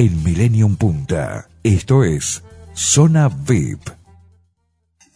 [0.00, 3.86] En Millennium Punta, esto es Zona VIP.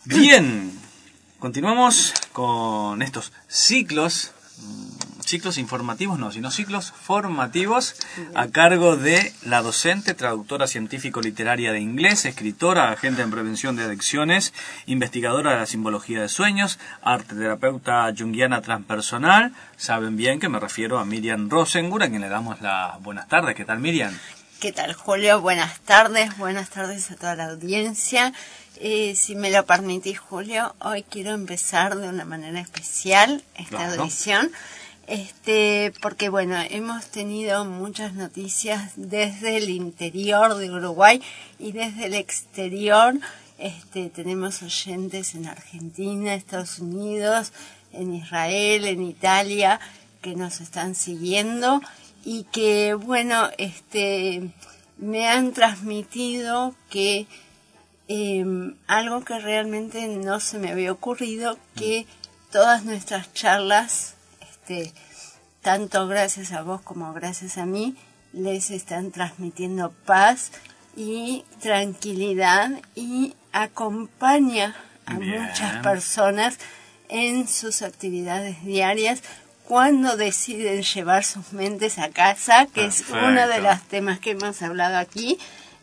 [0.04, 0.78] Bien,
[1.38, 7.94] continuamos con estos ciclos, mm, ciclos informativos no, sino ciclos formativos
[8.34, 14.52] a cargo de la docente, traductora científico-literaria de inglés, escritora, agente en prevención de adicciones,
[14.84, 19.54] investigadora de la simbología de sueños, arte terapeuta junguiana transpersonal.
[19.78, 23.54] Saben bien que me refiero a Miriam Rosengur, a quien le damos las buenas tardes.
[23.54, 24.12] ¿Qué tal, Miriam?
[24.64, 25.42] ¿Qué tal, Julio?
[25.42, 28.32] Buenas tardes, buenas tardes a toda la audiencia.
[28.80, 34.00] Eh, si me lo permitís, Julio, hoy quiero empezar de una manera especial esta Claro.
[34.00, 34.50] audición,
[35.06, 41.20] este, porque bueno, hemos tenido muchas noticias desde el interior de Uruguay
[41.58, 43.12] y desde el exterior.
[43.58, 47.52] Este, tenemos oyentes en Argentina, Estados Unidos,
[47.92, 49.78] en Israel, en Italia,
[50.22, 51.82] que nos están siguiendo
[52.25, 54.50] y que bueno este
[54.97, 57.27] me han transmitido que
[58.08, 58.44] eh,
[58.86, 62.06] algo que realmente no se me había ocurrido que
[62.50, 64.92] todas nuestras charlas este
[65.61, 67.97] tanto gracias a vos como gracias a mí
[68.33, 70.50] les están transmitiendo paz
[70.97, 74.75] y tranquilidad y acompaña
[75.06, 75.42] a Bien.
[75.42, 76.59] muchas personas
[77.09, 79.22] en sus actividades diarias
[79.66, 84.60] cuando deciden llevar sus mentes a casa, que es uno de los temas que hemos
[84.62, 85.38] hablado aquí.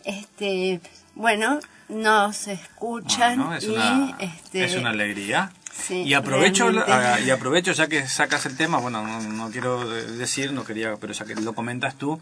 [0.06, 0.80] Este,
[1.16, 1.60] bueno,
[1.90, 5.52] nos escuchan Bueno, es, y una, este, es una alegría.
[5.72, 6.92] sí, y aprovecho realmente.
[6.94, 10.64] ah, y aprovecho ya que sacas el tema, bueno, no, no quiero eh, decir, no
[10.64, 12.20] quería, pero ya que lo comentas tú,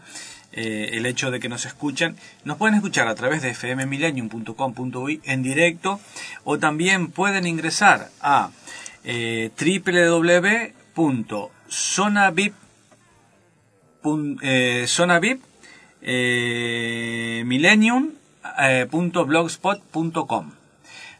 [0.52, 5.42] eh, el hecho de que nos escuchan, nos pueden escuchar a través de fmmillennium.com.uy en
[5.42, 6.00] directo
[6.44, 8.50] o también pueden ingresar a
[9.04, 9.50] eh,
[10.94, 12.54] www.zonavip
[14.42, 15.42] eh, zonavip
[16.02, 18.10] eh, millennium
[18.58, 18.86] eh.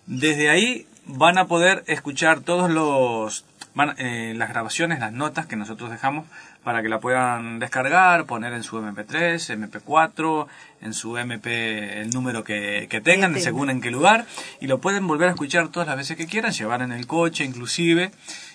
[0.07, 3.45] Desde ahí van a poder escuchar todos los
[3.75, 6.27] van- eh, las grabaciones, las notas que nosotros dejamos
[6.65, 10.47] para que la puedan descargar, poner en su MP3, MP4,
[10.83, 13.35] en su MP el número que, que tengan.
[13.41, 14.27] según en qué lugar,
[14.61, 17.45] y lo pueden volver a escuchar todas las veces que quieran, llevar en el coche
[17.45, 18.11] inclusive,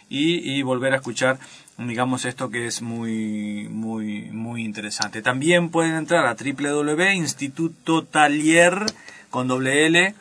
[0.10, 1.38] y, y volver a escuchar
[1.78, 8.86] digamos esto que es muy muy muy interesante también pueden entrar a www.institutotalier
[9.30, 10.16] con doble L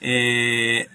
[0.00, 0.88] eh,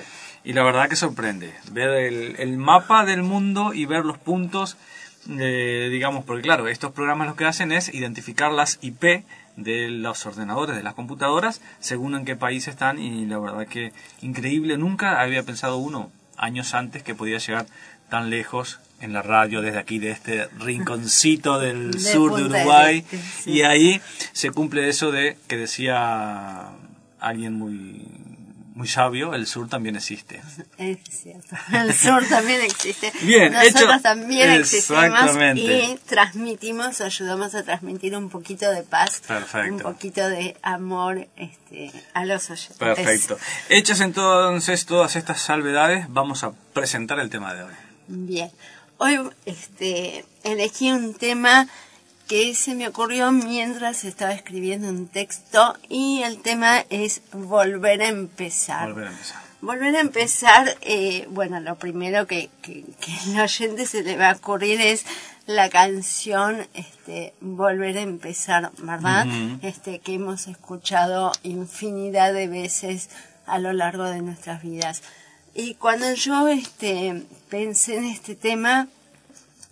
[0.48, 4.78] y la verdad que sorprende ver el, el mapa del mundo y ver los puntos,
[5.30, 9.26] eh, digamos, porque claro, estos programas lo que hacen es identificar las IP
[9.58, 13.92] de los ordenadores, de las computadoras, según en qué país están y la verdad que
[14.22, 17.66] increíble, nunca había pensado uno años antes que podía llegar
[18.10, 23.00] tan lejos en la radio desde aquí, de este rinconcito del De sur de Uruguay
[23.00, 23.52] Este, sí.
[23.52, 26.70] y ahí se cumple eso de que decía
[27.20, 28.08] alguien muy
[28.78, 30.40] muy sabio, el sur también existe.
[30.78, 31.56] Es cierto.
[31.74, 33.12] El sur también existe.
[33.24, 39.74] Bien, Nosotros hecho- también existimos y transmitimos, ayudamos a transmitir un poquito de paz, Perfecto.
[39.74, 42.78] un poquito de amor este, a los oyentes.
[42.78, 43.38] Perfecto.
[43.70, 47.74] Hechas entonces todas estas salvedades, vamos a presentar el tema de hoy.
[48.08, 48.52] Bien.
[49.00, 51.68] Hoy este, elegí un tema
[52.28, 58.08] que se me ocurrió mientras estaba escribiendo un texto y el tema es volver a
[58.08, 58.90] empezar.
[58.90, 59.48] Volver a empezar.
[59.60, 64.30] Volver a empezar, eh, bueno, lo primero que, que, que al oyente se le va
[64.30, 65.06] a ocurrir es
[65.48, 69.26] la canción este, Volver a empezar, ¿verdad?
[69.62, 73.10] Este, que hemos escuchado infinidad de veces
[73.46, 75.02] a lo largo de nuestras vidas.
[75.56, 78.90] Y cuando yo este, pensé en este tema,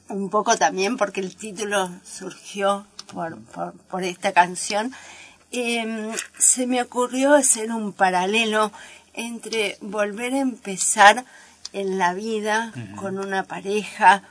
[0.10, 4.94] un poco también porque el título surgió por, por, por esta canción,
[5.52, 8.72] eh, se me ocurrió hacer un paralelo
[9.14, 11.26] entre volver a empezar
[11.74, 14.24] en la vida, con una pareja,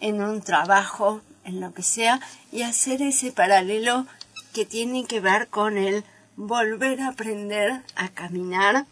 [0.00, 2.20] en un trabajo, en lo que sea,
[2.52, 4.06] y hacer ese paralelo
[4.54, 6.04] que tiene que ver con el
[6.36, 8.86] volver a aprender a caminar,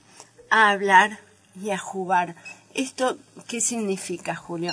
[0.50, 1.19] a hablar
[1.61, 2.35] y a jugar.
[2.75, 4.73] ¿Esto qué significa, Julio?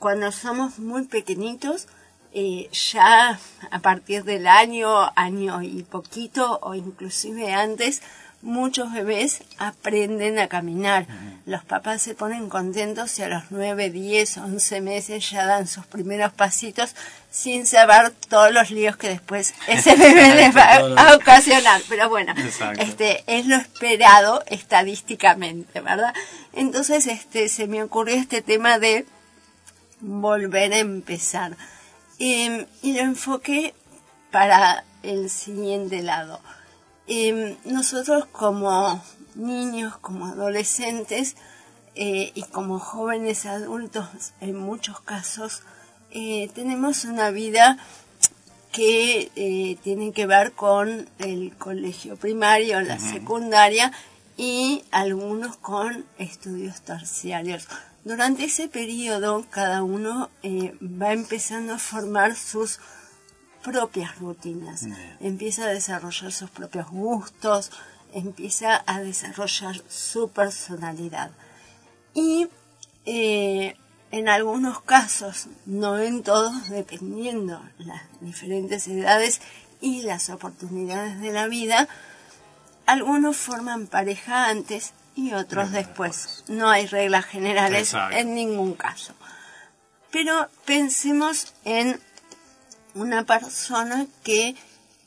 [0.00, 1.86] Cuando somos muy pequeñitos,
[2.32, 3.38] eh, ya
[3.70, 8.00] a partir del año, año y poquito, o inclusive antes,
[8.40, 11.06] muchos bebés aprenden a caminar.
[11.44, 15.84] Los papás se ponen contentos y a los 9, 10, 11 meses ya dan sus
[15.84, 16.94] primeros pasitos
[17.30, 21.82] sin saber todos los líos que después ese bebé les va a ocasionar.
[21.90, 22.32] Pero bueno,
[22.78, 26.14] este es lo esperado estadísticamente, ¿verdad?
[26.54, 29.04] Entonces este se me ocurrió este tema de
[30.00, 31.56] volver a empezar.
[32.18, 33.74] Em, y lo enfoqué
[34.30, 36.40] para el siguiente lado
[37.12, 39.02] Em, nosotros como
[39.34, 41.34] niños, como adolescentes
[41.96, 45.64] eh, y como jóvenes adultos en muchos casos,
[46.12, 47.78] eh, tenemos una vida
[48.70, 53.90] que eh, tiene que ver con el colegio primario, la secundaria
[54.36, 57.66] y algunos con estudios terciarios.
[58.04, 62.78] Durante ese periodo cada uno va empezando a formar sus
[63.62, 64.86] propias rutinas,
[65.20, 67.70] empieza a desarrollar sus propios gustos,
[68.12, 71.30] empieza a desarrollar su personalidad.
[72.14, 72.48] Y
[73.04, 73.76] eh,
[74.10, 79.40] en algunos casos, no en todos, dependiendo las diferentes edades
[79.80, 81.88] y las oportunidades de la vida,
[82.86, 86.44] algunos forman pareja antes y otros después.
[86.48, 89.14] No hay reglas generales en ningún caso.
[90.10, 92.00] Pero pensemos en
[92.94, 94.56] una persona que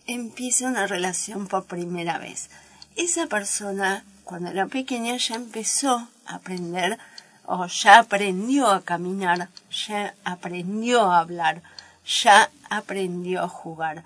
[0.07, 2.49] empieza una relación por primera vez.
[2.95, 6.99] Esa persona, cuando era pequeña, ya empezó a aprender
[7.45, 11.61] o ya aprendió a caminar, ya aprendió a hablar,
[12.05, 14.03] ya aprendió a jugar.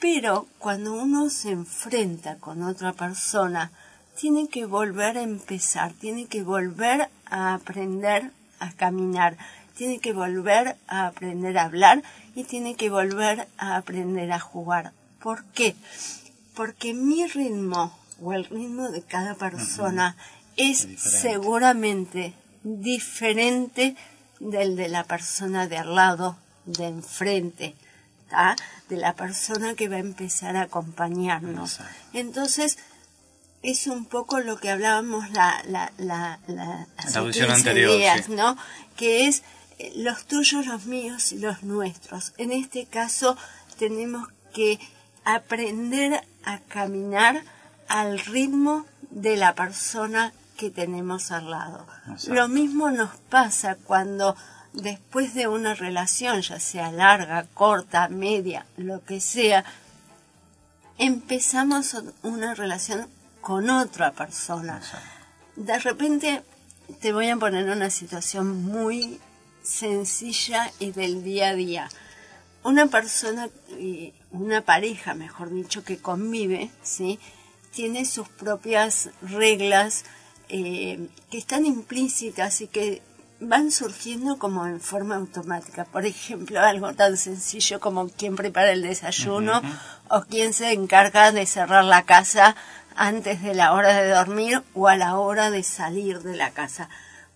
[0.00, 3.70] Pero cuando uno se enfrenta con otra persona,
[4.16, 9.36] tiene que volver a empezar, tiene que volver a aprender a caminar,
[9.74, 12.02] tiene que volver a aprender a hablar
[12.34, 14.92] y tiene que volver a aprender a jugar.
[15.20, 15.74] ¿Por qué?
[16.54, 20.16] Porque mi ritmo o el ritmo de cada persona
[20.56, 23.96] es seguramente diferente
[24.38, 26.36] del de la persona de al lado,
[26.66, 27.74] de enfrente,
[28.88, 31.80] de la persona que va a empezar a acompañarnos.
[32.12, 32.78] Entonces,
[33.62, 36.86] es un poco lo que hablábamos la, la, la, la,
[37.54, 38.56] anterior, ¿no?
[38.96, 39.42] Que es
[39.96, 42.34] los tuyos, los míos y los nuestros.
[42.38, 43.36] En este caso
[43.78, 44.78] tenemos que
[45.24, 47.42] aprender a caminar
[47.88, 51.86] al ritmo de la persona que tenemos al lado.
[52.28, 54.36] Lo mismo nos pasa cuando
[54.72, 59.64] después de una relación, ya sea larga, corta, media, lo que sea,
[60.98, 63.08] empezamos una relación
[63.42, 64.80] con otra persona.
[65.56, 66.42] De repente
[67.00, 69.20] te voy a poner una situación muy
[69.62, 71.88] sencilla y del día a día.
[72.62, 73.50] Una persona,
[74.30, 77.18] una pareja, mejor dicho, que convive, ¿sí?
[77.72, 80.04] tiene sus propias reglas
[80.48, 83.02] eh, que están implícitas y que
[83.40, 85.84] van surgiendo como en forma automática.
[85.84, 89.60] Por ejemplo, algo tan sencillo como quién prepara el desayuno
[90.08, 92.54] o quién se encarga de cerrar la casa
[92.96, 96.88] antes de la hora de dormir o a la hora de salir de la casa.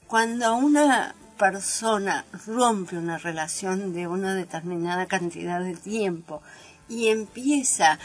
[0.06, 6.42] Cuando una persona rompe una relación de una determinada cantidad de tiempo
[6.88, 7.98] y empieza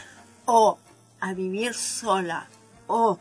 [0.44, 0.78] o
[1.20, 2.48] a vivir sola
[2.86, 3.18] o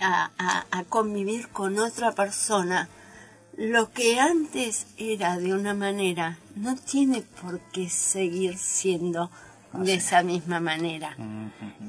[0.00, 2.88] a, convivir con otra persona,
[3.56, 9.30] lo que antes era de una manera no tiene por qué seguir siendo
[9.72, 11.16] de esa misma manera.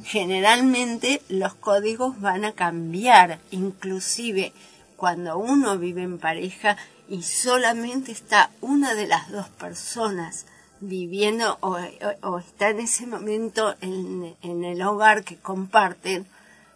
[0.04, 4.54] Generalmente los códigos van a cambiar, inclusive
[4.96, 6.78] cuando uno vive en pareja
[7.10, 10.46] y solamente está una de las dos personas
[10.80, 11.78] viviendo o,
[12.38, 16.28] está en ese momento en, el hogar que comparten,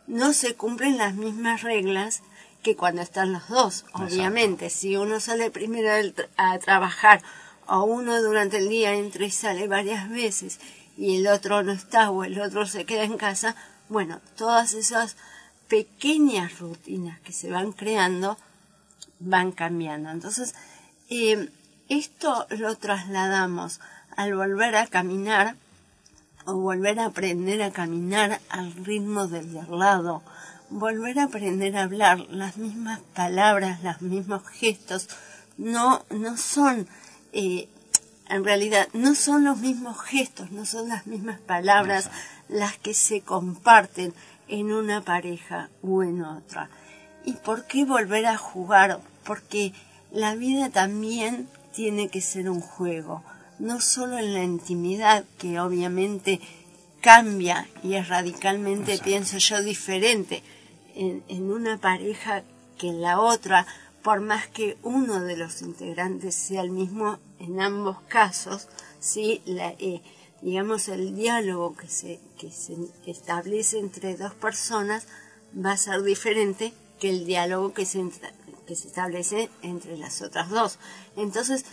[0.08, 2.22] no se cumplen las mismas reglas
[2.64, 3.86] que cuando están los dos.
[3.94, 5.90] Obviamente, si uno sale primero
[6.38, 7.22] a trabajar
[7.68, 10.60] o uno durante el día entra y sale varias veces
[10.98, 13.56] y el otro no está o el otro se queda en casa,
[13.88, 15.16] bueno, todas esas
[15.68, 18.38] pequeñas rutinas que se van creando
[19.20, 20.10] van cambiando.
[20.10, 20.56] Entonces,
[21.10, 21.50] eh,
[21.90, 23.80] esto lo trasladamos
[24.16, 25.56] al volver a caminar
[26.46, 30.24] o volver a aprender a caminar al ritmo del de lado.
[30.70, 35.08] Volver a aprender a hablar las mismas palabras, los mismos gestos,
[35.58, 36.88] no, no son,
[37.32, 37.70] eh,
[38.30, 42.10] en realidad, no son los mismos gestos, no son las mismas palabras
[42.50, 44.14] las que se comparten
[44.48, 46.70] en una pareja o en otra.
[47.26, 49.00] ¿Y por qué volver a jugar?
[49.26, 49.74] Porque
[50.12, 53.24] la vida también tiene que ser un juego,
[53.60, 56.40] no solo en la intimidad, que obviamente
[57.02, 60.44] cambia y es radicalmente, pienso yo, diferente
[60.96, 62.44] en, en, una pareja
[62.78, 63.68] que en la otra,
[64.04, 68.68] por más que uno de los integrantes sea el mismo en ambos casos,
[69.00, 69.42] ¿sí?
[69.46, 70.02] Eh,
[70.42, 72.76] digamos, el diálogo que se, que se
[73.06, 75.08] establece entre dos personas
[75.54, 78.10] va a ser diferente que el diálogo que se,
[78.66, 80.80] que se establece entre las otras dos.
[81.16, 81.66] Entonces,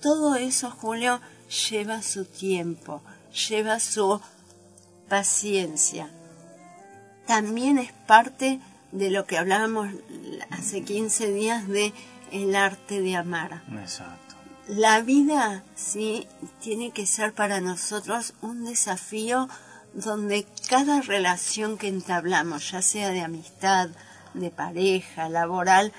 [0.00, 1.20] todo eso, Julio,
[1.70, 3.02] lleva su tiempo,
[3.48, 4.20] lleva su
[5.08, 6.10] paciencia.
[7.26, 8.60] También es parte
[8.92, 9.88] de lo que hablábamos
[10.50, 11.92] hace 15 días de
[12.32, 13.62] el arte de amar.
[13.72, 14.29] Exacto.
[14.76, 16.28] La vida, sí,
[16.60, 19.48] tiene que ser para nosotros un desafío
[19.94, 23.88] donde cada relación que entablamos, ya sea de amistad,
[24.32, 25.92] de pareja, laboral,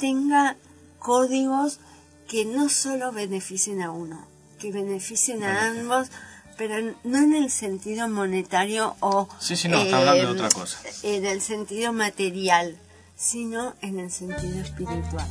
[0.00, 0.56] tenga
[0.98, 1.78] códigos
[2.26, 4.26] que no solo beneficien a uno,
[4.58, 6.08] que beneficien a ambos,
[6.56, 10.80] pero no en el sentido monetario o sí, sí, no, está hablando de otra cosa.
[11.04, 12.76] en el sentido material,
[13.14, 15.28] sino en el sentido espiritual.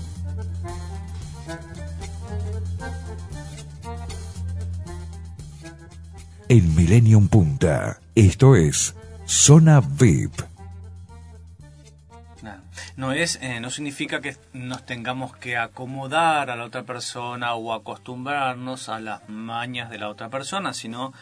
[6.50, 10.32] En Millennium Punta, esto es Zona VIP.
[12.96, 17.74] No es, eh, no significa que nos tengamos que acomodar a la otra persona o
[17.74, 21.14] acostumbrarnos a las mañas de la otra persona, sino,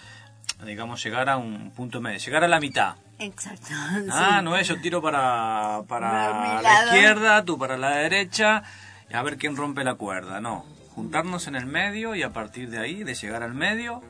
[0.64, 2.96] digamos, llegar a un punto medio, llegar a la mitad.
[3.18, 3.70] Exacto.
[4.12, 8.62] Ah, no es yo tiro para, para la izquierda, tú para la derecha,
[9.10, 10.40] y a ver quién rompe la cuerda.
[10.40, 14.02] No, juntarnos en el medio y a partir de ahí, de llegar al medio,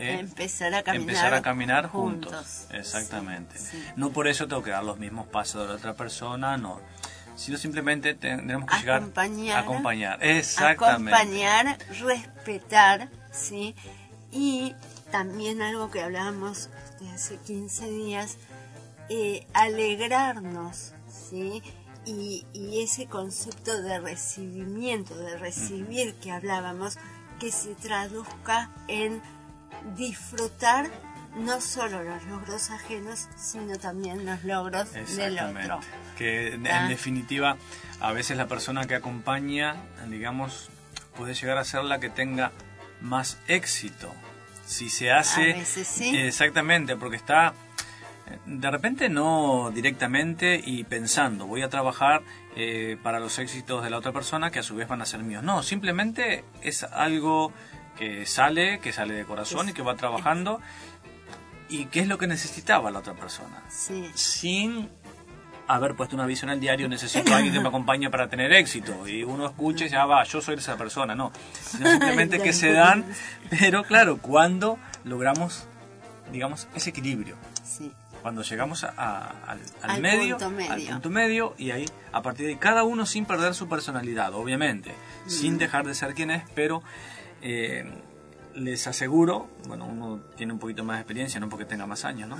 [0.00, 2.66] eh, empezar a caminar, empezar a caminar juntos.
[2.70, 3.56] Exactamente.
[3.96, 6.80] No por eso tengo que dar los mismos pasos de la otra persona, no.
[7.36, 10.22] Sino simplemente tenemos que llegar a acompañar.
[10.24, 11.14] Exactamente.
[11.14, 13.74] Acompañar, respetar, ¿sí?
[14.32, 14.74] Y
[15.10, 18.36] también algo que hablábamos de hace 15 días,
[19.08, 21.62] eh, alegrarnos, ¿sí?
[22.06, 26.96] Y, y, ese concepto de recibimiento, de recibir que hablábamos,
[27.38, 29.20] que se traduzca en
[29.96, 30.90] disfrutar
[31.36, 35.80] no solo los logros ajenos, sino también los logros del otro.
[36.16, 36.88] Que en, ah.
[36.88, 37.56] definitiva,
[38.00, 39.76] a veces la persona que acompaña,
[40.08, 40.70] digamos,
[41.16, 42.52] puede llegar a ser la que tenga
[43.00, 44.12] más éxito.
[44.66, 45.56] Si se hace...
[46.26, 47.54] Exactamente, porque está
[48.46, 52.22] de repente no directamente y pensando, voy a trabajar
[52.56, 55.20] eh, para los éxitos de la otra persona que a su vez van a ser
[55.20, 55.42] míos.
[55.42, 57.52] No, simplemente es algo
[57.96, 60.60] que sale, que sale de corazón y que va trabajando.
[61.68, 63.62] ¿Y qué es lo que necesitaba la otra persona?
[64.14, 64.88] Sin
[65.68, 69.06] haber puesto una visión al diario, necesito a alguien que me acompañe para tener éxito.
[69.06, 71.14] Y uno escucha y ya va, yo soy esa persona.
[71.14, 73.04] No, simplemente que se dan,
[73.48, 75.66] pero claro, cuando logramos,
[76.32, 77.36] digamos, ese equilibrio.
[78.22, 83.06] Cuando llegamos al, medio, al punto medio, y ahí, a partir de ahí, cada uno
[83.06, 84.92] sin perder su personalidad, obviamente,
[85.26, 86.82] sin dejar de ser quien es, pero
[87.42, 87.84] eh,
[88.54, 92.28] les aseguro, bueno, uno tiene un poquito más de experiencia, no porque tenga más años,
[92.28, 92.36] ¿no?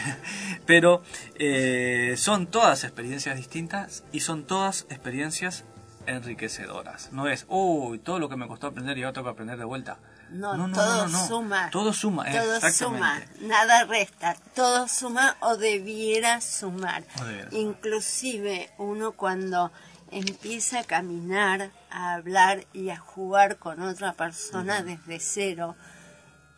[0.66, 1.02] Pero
[1.36, 5.64] eh, son todas experiencias distintas y son todas experiencias
[6.06, 7.12] enriquecedoras.
[7.12, 9.64] No es, uy, todo lo que me costó aprender y ahora tengo que aprender de
[9.64, 9.98] vuelta.
[10.30, 11.70] No, no, todo suma.
[11.70, 13.22] Todo suma, todo suma.
[13.40, 17.04] Nada resta, todo suma o debiera sumar.
[17.50, 19.72] Inclusive uno cuando
[20.10, 25.76] empieza a caminar, a hablar y a jugar con otra persona desde cero,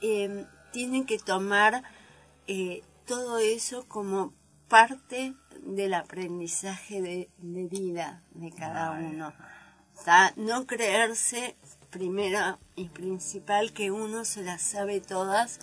[0.00, 1.82] eh, tiene que tomar
[2.46, 4.32] eh, todo eso como
[4.68, 9.32] parte del aprendizaje de, vida de cada uno.
[10.36, 11.56] No creerse
[11.90, 15.58] primero y principal que uno se las sabe todas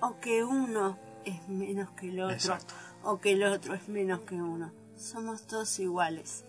[0.00, 2.58] o que uno es menos que el otro
[3.02, 4.72] o que el otro es menos que uno.
[4.96, 6.44] Somos todos iguales.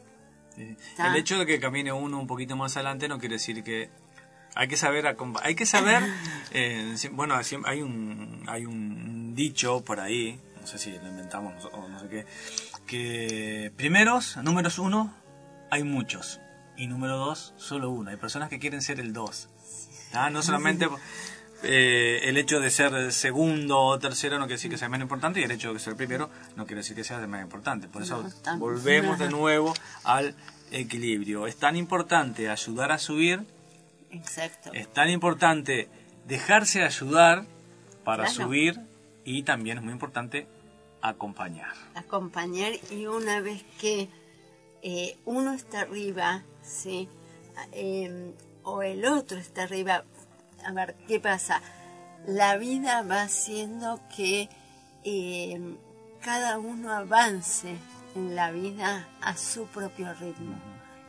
[0.58, 3.90] El hecho de que camine uno un poquito más adelante no quiere decir que
[4.56, 5.06] hay que saber
[5.44, 6.02] hay que saber
[6.52, 7.36] eh, bueno
[7.66, 12.08] hay un hay un dicho por ahí no sé si lo inventamos o no sé
[12.08, 12.26] qué
[12.88, 15.14] que primeros números uno
[15.72, 16.40] hay muchos.
[16.78, 18.12] Y número dos solo uno.
[18.12, 19.50] Hay personas que quieren ser el dos.
[20.32, 20.88] No solamente
[21.66, 25.40] eh, el hecho de ser segundo o tercero no quiere decir que sea menos importante
[25.40, 27.88] y el hecho de ser primero no quiere decir que sea menos importante.
[27.88, 28.24] Por eso
[28.58, 30.36] volvemos de nuevo al
[30.72, 31.48] equilibrio.
[31.48, 33.46] Es tan importante ayudar a subir.
[34.12, 34.72] Exacto.
[34.74, 35.90] Es tan importante
[36.26, 37.46] dejarse ayudar
[38.04, 38.80] para subir
[39.24, 40.48] y también es muy importante
[41.02, 41.74] acompañar.
[41.96, 44.10] Acompañar y una vez que
[44.82, 47.10] eh, uno está arriba, ¿sí?
[47.72, 50.04] Em, o el otro está arriba,
[50.66, 51.62] a ver, ¿qué pasa?
[52.26, 54.50] La vida va haciendo que
[55.04, 55.78] em,
[56.22, 57.78] cada uno avance
[58.16, 60.56] en la vida a su propio ritmo.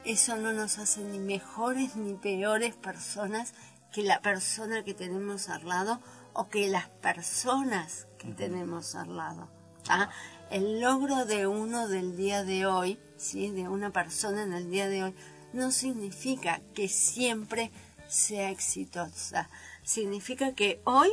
[0.04, 3.54] Eso no nos hace ni mejores ni peores personas
[3.92, 6.00] que la persona que tenemos al lado
[6.34, 9.48] o que las personas que tenemos al lado.
[9.88, 10.10] ¿ah?
[10.50, 13.50] El logro de uno del día de hoy, ¿sí?
[13.50, 15.14] de una persona en el día de hoy,
[15.52, 17.70] no significa que siempre
[18.08, 19.48] sea exitosa.
[19.82, 21.10] Significa que hoy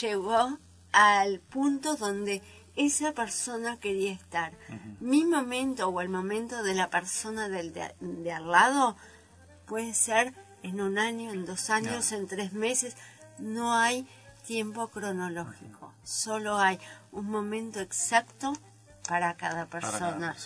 [0.00, 0.58] llegó
[0.92, 2.42] al punto donde
[2.76, 4.52] esa persona quería estar.
[5.00, 8.96] Mi momento o el momento de la persona del de, al lado
[9.66, 12.96] puede ser en un año, en dos años, en tres meses.
[13.38, 14.06] No hay
[14.46, 16.78] tiempo cronológico, solo hay
[17.12, 18.52] un momento exacto
[19.08, 20.36] para cada persona.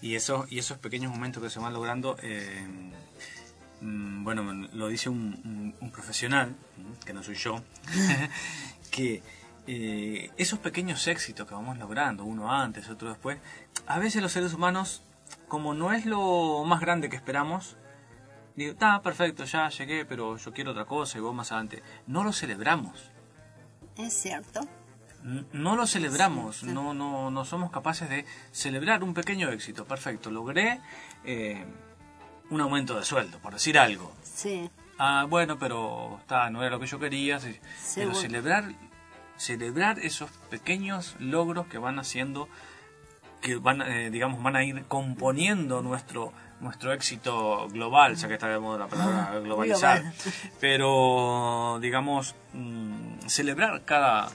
[0.00, 2.66] Y, eso, y esos pequeños momentos que se van logrando, eh,
[3.82, 6.54] mm, bueno, lo dice un, profesional,
[7.04, 7.56] que no soy yo,
[8.90, 9.22] que
[9.66, 13.38] eh, esos pequeños éxitos que vamos logrando, uno antes, otro después,
[13.86, 15.02] a veces los seres humanos,
[15.48, 17.76] como no es lo más grande que esperamos,
[18.56, 21.82] digo, está perfecto, ya llegué, pero yo quiero otra cosa y vos más adelante.
[22.06, 23.10] No lo celebramos.
[23.96, 24.60] Es cierto.
[25.52, 29.84] No lo celebramos, no, no, no somos capaces de celebrar un pequeño éxito.
[29.84, 30.80] Perfecto, logré
[31.24, 31.64] eh,
[32.52, 34.12] un aumento de sueldo, por decir algo.
[34.22, 34.70] Sí.
[34.98, 37.40] Ah, bueno, pero está, no era lo que yo quería.
[37.94, 38.72] Pero celebrar,
[39.36, 42.48] celebrar esos pequeños logros que van haciendo,
[43.40, 48.46] que van, eh, digamos, van a ir componiendo nuestro nuestro éxito global, ya que está
[48.46, 50.12] de moda la palabra globalizar,
[50.60, 54.28] pero digamos mm, celebrar cada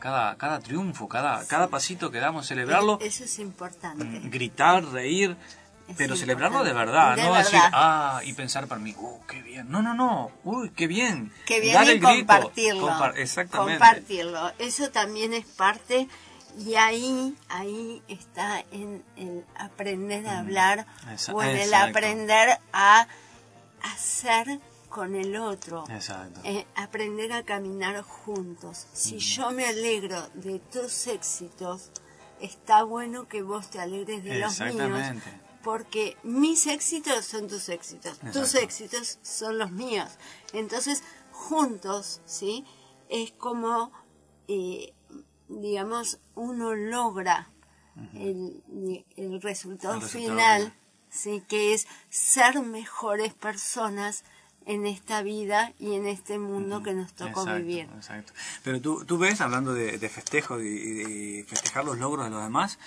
[0.00, 2.98] cada cada triunfo, cada cada pasito que damos, celebrarlo.
[3.00, 4.04] Eso es importante.
[4.04, 5.36] Mm, gritar, reír,
[5.96, 9.70] pero celebrarlo de verdad, no decir, ah, y pensar para mí, oh, qué bien.
[9.70, 11.32] No, no, no, uy, qué bien.
[11.46, 13.14] Qué bien Dar el compartirlo.
[13.16, 13.78] exactamente.
[13.78, 14.52] Compartirlo.
[14.58, 16.08] Eso también es parte
[16.58, 20.86] y ahí, ahí está en el aprender a mm, hablar
[21.32, 23.06] o en el aprender a
[23.82, 25.84] hacer con el otro.
[26.44, 28.86] Eh, aprender a caminar juntos.
[28.92, 29.18] Si mm.
[29.18, 31.90] yo me alegro de tus éxitos,
[32.40, 35.00] está bueno que vos te alegres de los míos.
[35.64, 40.10] Porque mis éxitos son tus éxitos, tus éxitos son los míos.
[40.52, 42.64] Entonces, juntos, ¿sí?
[43.08, 43.90] Es como
[44.46, 44.92] eh,
[45.48, 47.50] digamos, uno logra
[48.14, 50.74] el, resultado final,
[51.08, 51.42] ¿sí?
[51.48, 54.24] que es ser mejores personas
[54.66, 57.88] en esta vida y en este mundo que nos tocó vivir.
[57.94, 58.32] Exacto.
[58.62, 62.78] Pero tú, tú ves, hablando de, festejo y de, festejar los logros de los demás,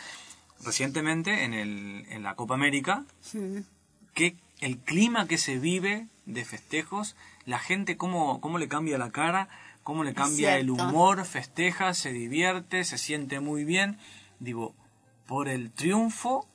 [0.63, 3.05] recientemente en, el, en la Copa América,
[4.13, 7.15] que el clima que se vive de festejos,
[7.45, 9.49] la gente cómo, cómo le cambia la cara,
[9.83, 13.97] cómo le cambia el humor, festeja, se divierte, se siente muy bien.
[14.39, 14.75] Digo,
[15.27, 16.47] por el triunfo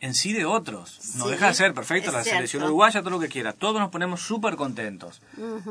[0.00, 1.14] en sí de otros.
[1.16, 3.52] No deja de ser perfecto la selección uruguaya, todo lo que quiera.
[3.52, 5.22] Todos nos ponemos súper contentos.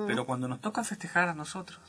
[0.08, 1.80] Pero cuando nos toca festejar a nosotros,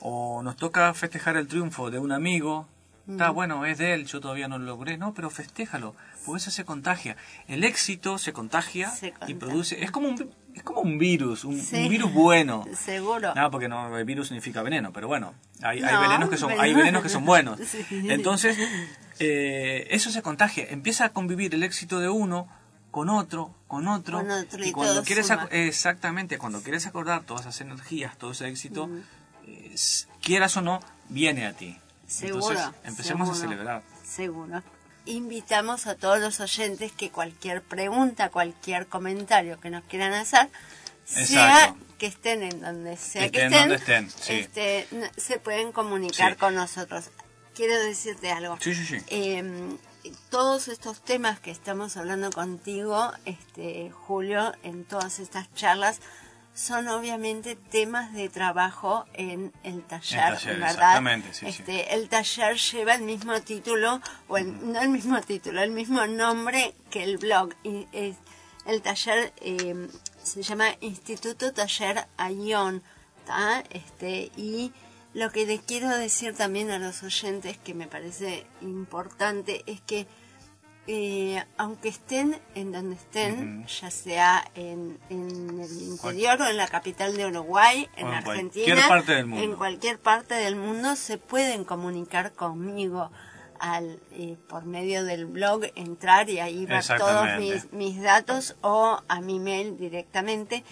[0.00, 2.66] o nos toca festejar el triunfo de un amigo,
[3.08, 4.96] Está bueno, es de él, yo todavía no lo logré.
[4.96, 7.16] No, pero festéjalo, pues eso se contagia.
[7.48, 8.92] El éxito se contagia,
[9.26, 9.82] y produce.
[9.82, 12.64] Es como un, es como un virus, un, virus bueno.
[12.76, 13.34] Seguro.
[13.34, 16.74] No, porque no, el virus significa veneno, pero bueno, hay, hay venenos que son, hay
[16.74, 17.58] venenos que son buenos.
[17.90, 18.56] Entonces,
[19.18, 20.66] eh, eso se contagia.
[20.70, 22.48] Empieza a convivir el éxito de uno
[22.92, 24.24] con otro, con otro.
[24.58, 28.88] y, cuando quieres, exactamente, cuando quieres acordar todas esas energías, todo ese éxito,
[29.46, 29.74] eh,
[30.20, 31.78] quieras o no, viene a ti.
[32.12, 32.74] Seguro.
[32.84, 33.82] empecemos a celebrar.
[34.04, 34.62] Seguro.
[35.04, 40.48] Invitamos a todos los oyentes que cualquier pregunta, cualquier comentario que nos quieran hacer,
[41.04, 47.10] sea que estén en donde sea que estén, este, se pueden comunicar con nosotros.
[47.54, 48.56] Quiero decirte algo.
[48.60, 48.96] Sí, sí, sí.
[49.08, 49.76] Em,
[50.30, 56.00] todos estos temas que estamos hablando contigo, este, Julio, en todas estas charlas,
[56.54, 61.02] son obviamente temas de trabajo en el taller, ¿verdad?
[61.42, 66.74] este, El taller lleva el mismo título, o no el mismo título, el mismo nombre
[66.90, 67.54] que el blog.
[67.62, 67.86] Y,
[68.66, 69.88] el taller eh,
[70.22, 72.82] se llama Instituto Taller Ayón.
[73.70, 74.72] Este, y
[75.14, 80.06] lo que les quiero decir también a los oyentes que me parece importante es que
[80.86, 86.66] eh, aunque estén en donde estén, ya sea en, en el interior o en la
[86.66, 93.10] capital de Uruguay, en, Argentina, cualquier en cualquier parte del mundo, se pueden comunicar conmigo
[93.60, 99.00] al, eh, por medio del blog, entrar y ahí ver todos mis, mis datos o
[99.06, 100.64] a mi mail directamente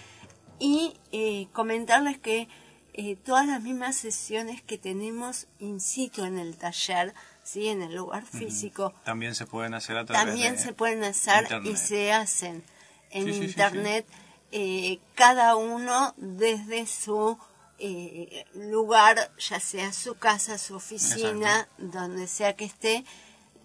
[0.59, 2.49] y eh, comentarles que
[2.93, 7.13] eh, todas las mismas sesiones que tenemos in situ en el taller,
[7.51, 7.67] ¿sí?
[7.67, 11.43] en el lugar físico, También se pueden hacer a través también de se pueden hacer
[11.43, 11.73] Internet.
[11.73, 12.63] y se hacen
[13.09, 14.05] en Sí, sí, sí, internet
[14.51, 17.37] eh, cada uno desde su
[17.79, 23.05] eh, lugar, ya sea su casa, su oficina, donde sea que esté.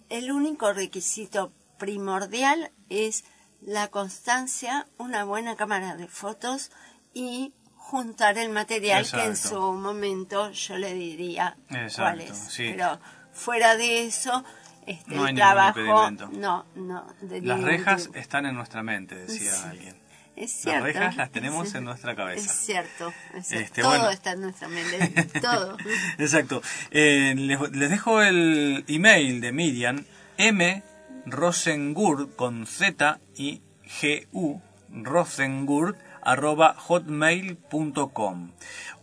[0.09, 3.25] El único requisito primordial es
[3.61, 6.71] la constancia, una buena cámara de fotos
[7.13, 12.37] y juntar el material que en su momento yo le diría cuál Exacto, es.
[12.37, 12.69] sí.
[12.71, 12.99] Pero
[13.37, 14.43] fuera de eso,
[14.85, 16.29] este, No hay el ningún trabajo, impedimento.
[16.39, 17.07] no, no.
[17.21, 18.17] de Las rejas tipo.
[18.17, 19.63] están en nuestra mente, decía Sí.
[19.69, 19.95] alguien.
[20.35, 20.83] Es Las cierto.
[20.85, 22.45] rejas las tenemos Es- en nuestra cabeza.
[22.45, 23.11] Es cierto.
[23.33, 23.65] es cierto.
[23.65, 24.09] Este, todo bueno.
[24.11, 25.23] está en nuestra mente.
[25.41, 25.77] todo.
[26.19, 26.61] Exacto.
[26.91, 30.05] Eh, les, les dejo el email de Miriam,
[30.37, 30.83] M.
[31.25, 34.27] Rosengurd con Z y G.
[34.31, 34.61] U.
[34.89, 38.51] Rosengurd arroba hotmail.com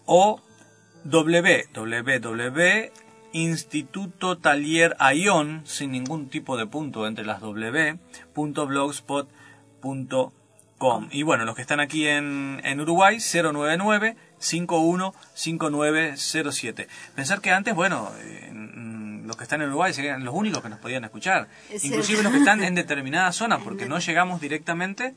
[0.07, 0.41] o
[1.05, 2.91] www
[3.35, 7.99] Instituto Talier Ion sin ningún tipo de punto entre las w
[8.33, 17.51] punto blogspot.com y bueno los que están aquí en, en Uruguay 099 515907 pensar que
[17.51, 21.03] antes bueno eh, mm, los que están en Uruguay serían los únicos que nos podían
[21.05, 21.49] escuchar.
[21.71, 25.15] Es inclusive los que están en determinadas zonas porque no llegamos directamente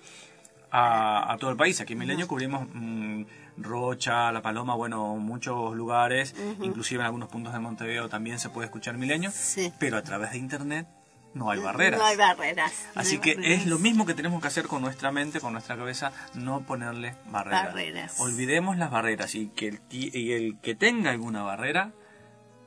[0.78, 1.80] a, a todo el país.
[1.82, 3.24] Aquí en Milenio cubrimos mm,
[3.58, 8.66] Rocha, La Paloma, bueno, muchos lugares, inclusive en algunos puntos de Montevideo también se puede
[8.68, 9.74] escuchar Milenio, Sí.
[9.80, 10.88] pero a través de Internet
[11.34, 12.00] no hay barreras.
[12.00, 12.72] No hay barreras.
[12.96, 13.60] no Así hay que barreras.
[13.62, 17.16] es lo mismo que tenemos que hacer con nuestra mente, con nuestra cabeza, no ponerle
[17.32, 17.66] barreras.
[17.66, 18.20] Barreras.
[18.20, 21.92] Olvidemos las barreras y que el, y el que tenga alguna barrera,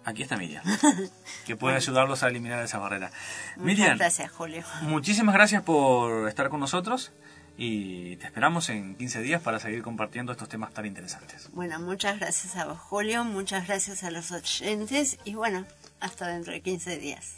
[0.05, 0.65] aquí está Miriam,
[1.47, 3.11] que puede ayudarlos a eliminar esa barrera.
[3.57, 4.63] Muchas Miriam, gracias, Julio.
[4.83, 7.13] Muchísimas gracias por estar con nosotros
[7.63, 11.51] y te esperamos en 15 días para seguir compartiendo estos temas tan interesantes.
[11.53, 13.23] Bueno, muchas gracias a vos, Julio.
[13.23, 15.19] Muchas gracias a los oyentes.
[15.27, 15.67] Y bueno,
[16.01, 17.37] hasta dentro de 15 días.